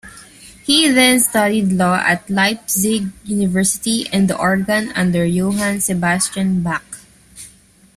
He 0.63 0.89
then 0.89 1.19
studied 1.19 1.73
law 1.73 1.97
at 1.97 2.27
Leipzig 2.27 3.11
University 3.23 4.07
and 4.11 4.27
the 4.27 4.35
organ 4.35 4.91
under 4.95 5.23
Johann 5.27 5.79
Sebastian 5.79 6.63
Bach. 6.63 6.97